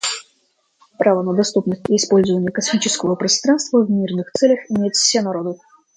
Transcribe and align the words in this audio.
Право 0.97 1.21
на 1.21 1.33
доступность 1.35 1.87
и 1.89 1.95
использование 1.95 2.51
космического 2.51 3.13
пространства 3.13 3.85
в 3.85 3.91
мирных 3.91 4.31
целях 4.31 4.61
имеют 4.71 4.95
все 4.95 5.21
народы. 5.21 5.57